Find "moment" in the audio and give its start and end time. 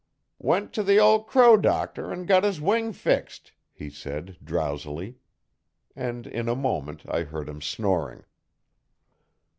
6.55-7.03